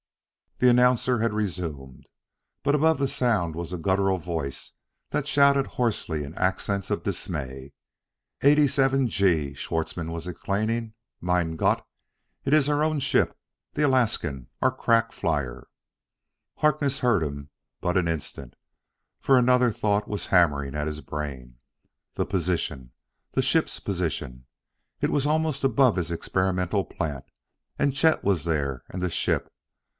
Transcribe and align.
The 0.57 0.69
announcer 0.69 1.19
had 1.19 1.33
resumed, 1.33 2.07
but 2.63 2.75
above 2.75 2.97
the 2.99 3.07
sound 3.07 3.55
was 3.55 3.71
a 3.73 3.77
guttural 3.77 4.17
voice 4.17 4.73
that 5.11 5.27
shouted 5.27 5.65
hoarsely 5.67 6.23
in 6.23 6.35
accents 6.35 6.89
of 6.91 7.03
dismay. 7.03 7.73
"Eighty 8.43 8.67
seven 8.67 9.07
G!" 9.07 9.53
Schwartzmann 9.55 10.11
was 10.11 10.25
exclaiming," 10.27 10.93
Mein 11.21 11.55
Gott! 11.55 11.85
It 12.45 12.53
iss 12.53 12.67
our 12.69 12.83
own 12.83 12.99
ship, 12.99 13.37
the 13.73 13.81
Alaskan! 13.83 14.47
Our 14.61 14.71
crack 14.71 15.11
flyer!" 15.11 15.67
Harkness 16.57 16.99
heard 16.99 17.23
him 17.23 17.49
but 17.79 17.97
an 17.97 18.07
instant, 18.07 18.55
for 19.19 19.37
another 19.37 19.71
thought 19.71 20.07
was 20.07 20.27
hammering 20.27 20.75
at 20.75 20.87
his 20.87 21.01
brain. 21.01 21.57
The 22.15 22.25
position! 22.25 22.91
the 23.33 23.41
ship's 23.43 23.79
position! 23.79 24.45
it 24.99 25.09
was 25.11 25.25
almost 25.27 25.63
above 25.63 25.95
his 25.95 26.09
experimental 26.09 26.85
plant! 26.85 27.25
And 27.79 27.95
Chet 27.95 28.23
was 28.23 28.45
there, 28.45 28.83
and 28.89 29.01
the 29.01 29.09
ship.... 29.09 29.51